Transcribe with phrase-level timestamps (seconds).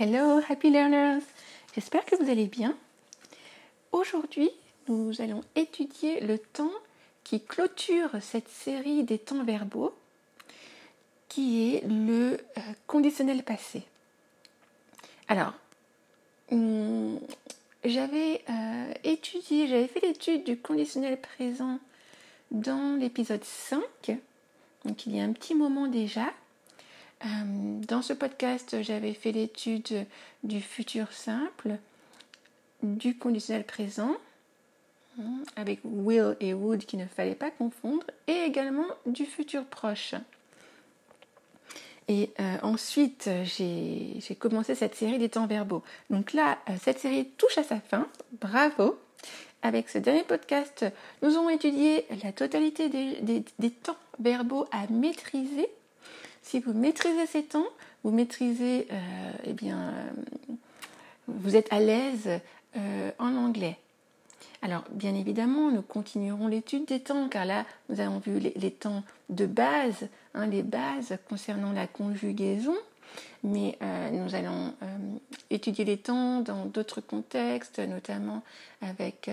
[0.00, 1.24] Hello, happy learners!
[1.74, 2.76] J'espère que vous allez bien.
[3.90, 4.48] Aujourd'hui,
[4.86, 6.70] nous allons étudier le temps
[7.24, 9.92] qui clôture cette série des temps verbaux,
[11.28, 13.82] qui est le euh, conditionnel passé.
[15.26, 15.54] Alors,
[16.52, 17.18] hum,
[17.84, 21.80] j'avais euh, étudié, j'avais fait l'étude du conditionnel présent
[22.52, 23.82] dans l'épisode 5,
[24.84, 26.32] donc il y a un petit moment déjà.
[27.24, 30.06] Euh, dans ce podcast, j'avais fait l'étude
[30.44, 31.76] du futur simple,
[32.82, 34.16] du conditionnel présent,
[35.18, 40.14] hein, avec will et would qu'il ne fallait pas confondre, et également du futur proche.
[42.06, 45.82] Et euh, ensuite, j'ai commencé cette série des temps verbaux.
[46.08, 48.06] Donc là, euh, cette série touche à sa fin.
[48.40, 48.98] Bravo.
[49.60, 50.86] Avec ce dernier podcast,
[51.20, 55.68] nous avons étudié la totalité des temps verbaux à maîtriser
[56.48, 57.66] si vous maîtrisez ces temps,
[58.04, 60.54] vous maîtrisez, euh, eh bien, euh,
[61.26, 62.40] vous êtes à l'aise
[62.74, 63.76] euh, en anglais.
[64.62, 69.04] Alors, bien évidemment, nous continuerons l'étude des temps, car là, nous avons vu les, temps
[69.28, 72.74] de base, hein, les bases concernant la conjugaison,
[73.44, 73.78] mais
[74.12, 74.74] nous allons
[75.50, 78.42] étudier les temps dans d'autres contextes, notamment
[78.82, 79.30] avec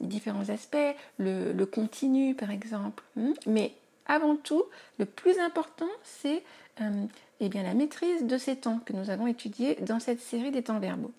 [0.00, 3.04] différents aspects, le, le, continu par exemple.
[3.16, 3.34] Hein.
[3.46, 3.72] Mais
[4.10, 4.64] avant tout,
[4.98, 6.42] le plus important, c'est
[6.80, 7.04] euh,
[7.38, 10.64] eh bien, la maîtrise de ces temps que nous avons étudiés dans cette série des
[10.64, 11.12] temps verbaux.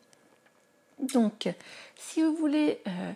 [1.00, 1.47] Donc,
[1.95, 3.12] si vous voulez euh,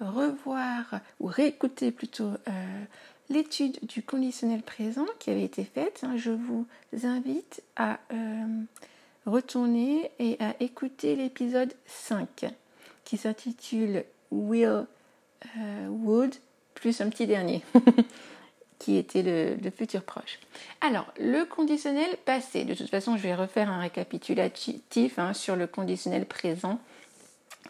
[0.00, 2.84] revoir ou réécouter plutôt euh,
[3.30, 6.66] l'étude du conditionnel présent qui avait été faite, hein, je vous
[7.02, 7.98] invite à
[9.24, 12.44] retourner et à écouter l'épisode 5
[13.04, 14.86] qui s'intitule Will
[15.88, 16.34] Would
[16.74, 17.62] plus un petit dernier.
[18.86, 20.38] qui était le, futur proche.
[20.80, 25.66] Alors, le conditionnel passé, de toute façon, je vais refaire un récapitulatif hein, sur le
[25.66, 26.78] conditionnel présent.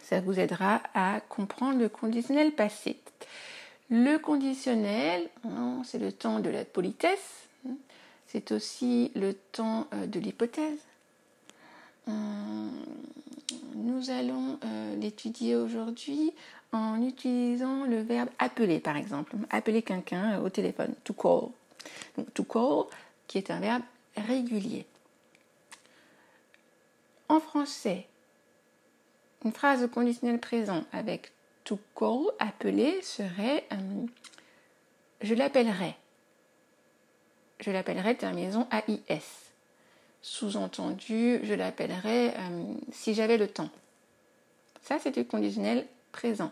[0.03, 2.99] Ça vous aidera à comprendre le conditionnel passé.
[3.89, 7.47] Le conditionnel, hein, c'est le temps de la politesse,
[8.27, 10.77] c'est aussi le temps euh, de l'hypothèse.
[12.07, 12.71] Hum,
[13.75, 16.33] nous allons euh, l'étudier aujourd'hui
[16.71, 19.35] en utilisant le verbe appeler, par exemple.
[19.49, 21.49] Appeler quelqu'un au téléphone, to call.
[22.17, 22.85] Donc, to call,
[23.27, 23.83] qui est un verbe
[24.15, 24.85] régulier.
[27.29, 28.07] En français,
[29.43, 31.31] une phrase de conditionnel présent avec
[31.63, 34.05] to call, appeler, serait euh,
[35.21, 35.95] je l'appellerai.
[37.59, 39.46] Je l'appellerai terminaison AIS.
[40.29, 43.69] Sous-entendu, je l'appellerai euh, si j'avais le temps.
[44.83, 46.51] Ça, c'est le conditionnel présent.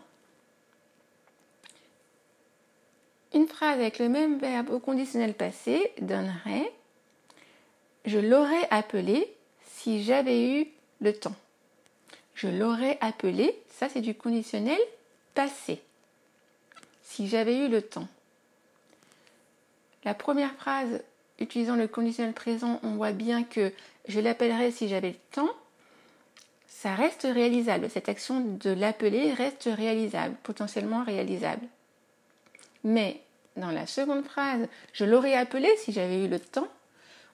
[3.34, 6.72] Une phrase avec le même verbe au conditionnel passé donnerait
[8.06, 9.30] Je l'aurais appelé
[9.66, 10.68] si j'avais eu
[11.02, 11.36] le temps.
[12.34, 14.80] Je l'aurais appelé, ça c'est du conditionnel
[15.34, 15.82] passé.
[17.02, 18.08] Si j'avais eu le temps.
[20.04, 21.02] La première phrase
[21.38, 23.72] utilisant le conditionnel présent, on voit bien que
[24.08, 25.50] je l'appellerais si j'avais le temps
[26.76, 27.88] ça reste réalisable.
[27.88, 31.66] Cette action de l'appeler reste réalisable, potentiellement réalisable.
[32.84, 33.22] Mais
[33.56, 36.68] dans la seconde phrase, je l'aurais appelé si j'avais eu le temps,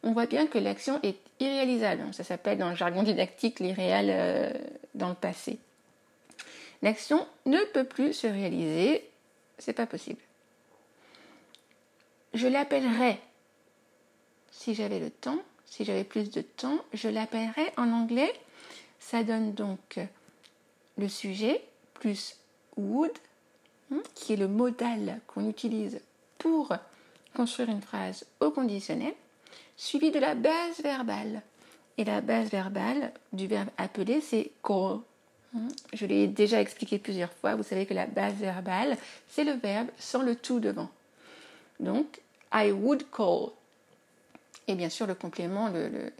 [0.04, 2.14] on voit bien que l'action est irréalisable.
[2.14, 4.50] Ça s'appelle dans le jargon didactique l'irréal euh,
[4.94, 5.58] dans le passé.
[6.80, 9.04] L'action ne peut plus se réaliser,
[9.58, 10.20] c'est pas possible.
[12.32, 13.18] Je l'appellerais
[14.52, 18.32] si j'avais le temps, si j'avais plus de temps, je l'appellerais en anglais
[19.02, 19.98] ça donne donc
[20.96, 21.62] le sujet
[21.94, 22.36] plus
[22.76, 23.12] would,
[23.92, 26.00] hein, qui est le modal qu'on utilise
[26.38, 26.72] pour
[27.34, 29.14] construire une phrase au conditionnel,
[29.76, 31.42] suivi de la base verbale.
[31.98, 35.00] Et la base verbale du verbe appeler, c'est call.
[35.54, 35.68] Hein.
[35.92, 37.54] Je l'ai déjà expliqué plusieurs fois.
[37.54, 38.96] Vous savez que la base verbale,
[39.28, 40.88] c'est le verbe sans le tout devant.
[41.80, 42.22] Donc,
[42.54, 43.50] I would call
[44.68, 45.70] et bien sûr le complément,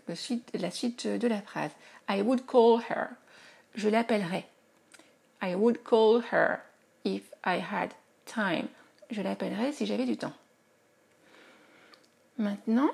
[0.08, 0.14] la
[0.70, 1.70] suite de la phrase.
[2.08, 3.08] I would call her.
[3.74, 4.44] Je l'appellerai.
[5.42, 6.58] I would call her
[7.04, 7.90] if I had
[8.26, 8.68] time.
[9.10, 10.32] Je l'appellerai si j'avais du temps.
[12.38, 12.90] Maintenant,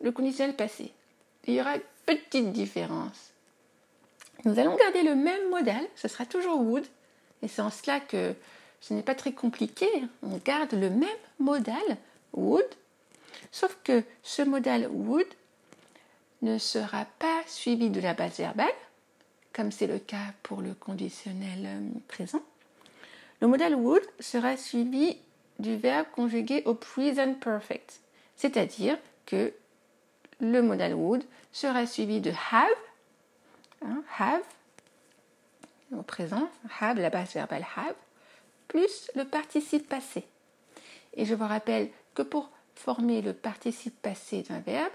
[0.00, 0.92] le conditionnel passé.
[1.46, 3.32] Il y aura une petite différence.
[4.44, 6.86] Nous allons garder le même modèle, ce sera toujours would,
[7.42, 8.34] et c'est en cela que
[8.80, 9.86] ce n'est pas très compliqué.
[10.22, 11.08] On garde le même
[11.38, 11.96] modèle,
[12.32, 12.66] would,
[13.52, 15.26] Sauf que ce modal would
[16.42, 18.68] ne sera pas suivi de la base verbale,
[19.52, 22.42] comme c'est le cas pour le conditionnel euh, présent.
[23.40, 25.16] Le modal would sera suivi
[25.58, 28.00] du verbe conjugué au present perfect,
[28.36, 29.52] c'est-à-dire que
[30.40, 32.68] le modal would sera suivi de have
[33.84, 34.42] hein, have,
[35.92, 36.48] au présent,
[36.80, 37.94] have, la base verbale have,
[38.68, 40.24] plus le participe passé.
[41.14, 44.92] Et je vous rappelle que pour former le participe passé d'un verbe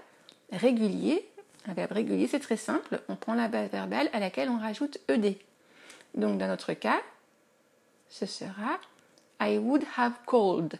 [0.52, 1.28] régulier,
[1.66, 4.98] un verbe régulier, c'est très simple, on prend la base verbale à laquelle on rajoute
[5.08, 5.36] ed.
[6.14, 7.00] Donc dans notre cas,
[8.08, 8.78] ce sera
[9.40, 10.78] I would have called.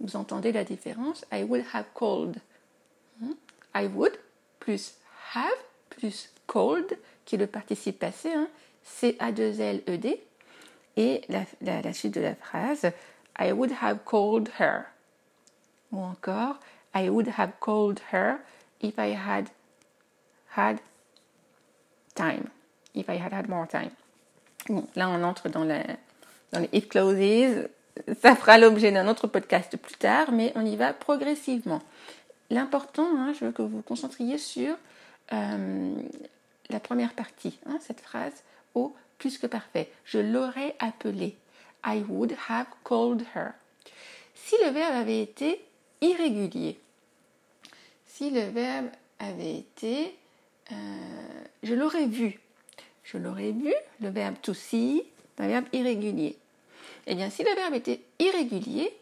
[0.00, 1.24] Vous entendez la différence?
[1.32, 2.36] I would have called.
[3.20, 3.32] Hmm?
[3.74, 4.18] I would
[4.58, 4.94] plus
[5.34, 5.50] have
[5.90, 8.48] plus called, qui est le participe passé, hein,
[8.82, 10.22] C-A-2-L-E-D.
[10.96, 12.92] Et la, suite de la phrase
[13.38, 14.84] I would have called her.
[15.92, 16.58] Ou encore
[16.94, 18.38] I would have called her
[18.80, 19.46] if I had
[20.56, 20.78] had
[22.14, 22.48] time.
[22.94, 23.90] If I had had more time.
[24.68, 25.82] Bon, là, on entre dans, les
[26.72, 27.68] if clauses.
[28.22, 31.82] Ça fera l'objet d'un autre podcast plus tard, mais on y va progressivement.
[32.48, 34.76] L'important, hein, je veux que vous vous concentriez sur
[35.32, 35.94] euh,
[36.70, 39.90] la première partie, hein, cette phrase au plus que parfait.
[40.04, 41.36] Je l'aurais appelé.
[41.84, 43.52] I would have called her.
[44.34, 45.62] Si le verbe avait été
[46.02, 46.78] irrégulier,
[48.06, 50.14] si le verbe avait été
[50.70, 50.74] euh,
[51.62, 52.38] je l'aurais vu,
[53.04, 55.04] je l'aurais vu, le verbe to see,
[55.38, 56.36] un verbe irrégulier.
[57.06, 58.92] Eh bien, si le verbe était irrégulier,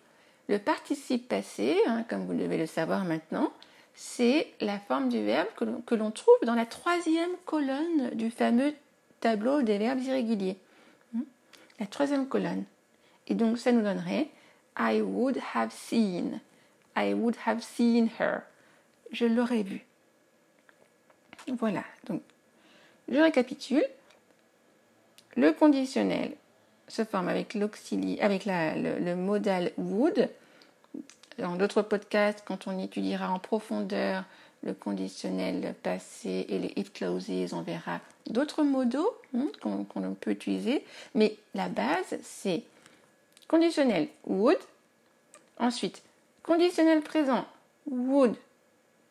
[0.48, 3.52] le participe passé, hein, comme vous devez le savoir maintenant,
[3.94, 8.72] c'est la forme du verbe que l'on trouve dans la troisième colonne du fameux
[9.20, 10.56] tableau des verbes irréguliers.
[11.12, 11.22] Hmm?
[11.78, 12.64] La troisième colonne.
[13.26, 14.28] Et donc ça nous donnerait
[14.78, 16.40] I would have seen.
[16.96, 18.42] I would have seen her.
[19.12, 19.84] Je l'aurais vu.
[21.58, 21.84] Voilà.
[22.06, 22.22] Donc,
[23.08, 23.84] je récapitule.
[25.36, 26.34] Le conditionnel
[26.88, 27.56] se forme avec
[28.20, 30.28] avec le, modal would.
[31.38, 34.24] Dans d'autres podcasts, quand on étudiera en profondeur
[34.62, 40.84] le conditionnel passé et les if clauses, on verra d'autres modos hein, qu'on peut utiliser.
[41.14, 42.62] Mais la base, c'est
[43.48, 44.58] conditionnel would.
[45.58, 46.02] Ensuite,
[46.42, 47.46] conditionnel présent
[47.86, 48.36] would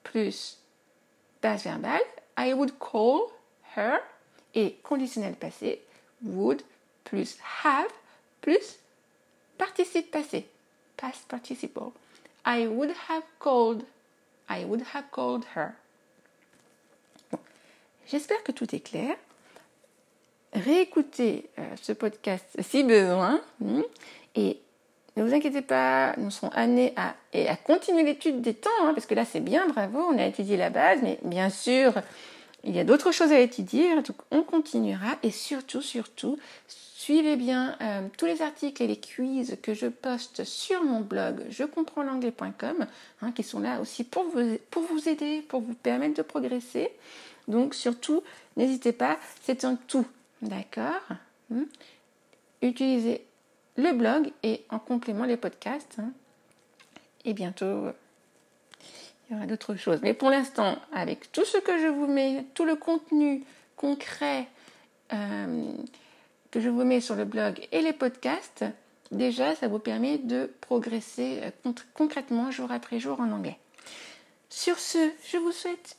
[0.04, 0.58] plus
[1.42, 2.02] base verbale.
[2.38, 3.32] I would call
[3.76, 4.00] her.
[4.56, 5.82] Et conditionnel passé
[6.24, 6.64] would
[7.04, 7.92] plus have
[8.42, 8.80] plus
[9.58, 10.48] participe passé.
[10.98, 11.94] Past participle.
[12.46, 13.84] I would have called.
[14.50, 15.74] I would have called her.
[18.08, 19.16] J'espère que tout est clair.
[20.54, 23.40] Réécoutez euh, ce podcast si besoin.
[23.60, 23.84] Hmm,
[25.20, 28.94] ne vous inquiétez pas, nous serons amenés à, et à continuer l'étude des temps, hein,
[28.94, 31.94] parce que là c'est bien, bravo, on a étudié la base, mais bien sûr,
[32.64, 35.18] il y a d'autres choses à étudier, donc on continuera.
[35.24, 36.38] Et surtout, surtout,
[36.68, 41.44] suivez bien euh, tous les articles et les quiz que je poste sur mon blog
[41.50, 42.86] je comprends l'anglais.com,
[43.22, 46.92] hein, qui sont là aussi pour vous, pour vous aider, pour vous permettre de progresser.
[47.48, 48.24] Donc surtout,
[48.56, 50.06] n'hésitez pas, c'est un tout,
[50.42, 51.02] d'accord
[51.50, 51.64] hmm?
[52.62, 53.26] Utilisez
[53.80, 55.98] le blog et en complément les podcasts.
[56.00, 56.12] Hein.
[57.26, 57.88] Et bientôt,
[59.30, 60.00] il y aura d'autres choses.
[60.02, 63.44] Mais pour l'instant, avec tout ce que je vous mets, tout le contenu
[63.76, 64.48] concret
[65.14, 65.72] euh,
[66.52, 68.66] que je vous mets sur le blog et les podcasts,
[69.12, 73.58] déjà, ça vous permet de progresser euh, concrètement jour après jour en anglais.
[74.50, 75.96] Sur ce, je vous souhaite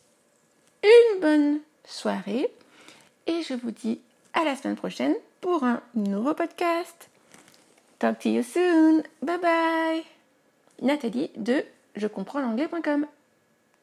[0.82, 2.50] une bonne soirée
[3.26, 4.00] et je vous dis
[4.32, 7.09] à la semaine prochaine pour un nouveau podcast.
[8.00, 9.02] Talk to you soon.
[9.22, 10.02] Bye bye.
[10.80, 11.66] Nathalie de
[11.96, 13.06] je comprends l'anglais.com.